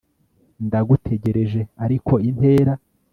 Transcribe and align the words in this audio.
Ndagutegereje 0.65 1.61
ariko 1.85 2.13
intera 2.29 2.73